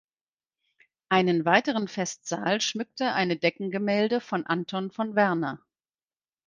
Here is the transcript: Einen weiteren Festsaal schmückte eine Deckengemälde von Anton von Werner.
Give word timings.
Einen 1.09 1.45
weiteren 1.45 1.87
Festsaal 1.87 2.59
schmückte 2.59 3.13
eine 3.13 3.37
Deckengemälde 3.37 4.19
von 4.19 4.47
Anton 4.47 4.89
von 4.89 5.15
Werner. 5.15 5.59